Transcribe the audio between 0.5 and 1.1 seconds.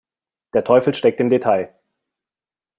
Der Teufel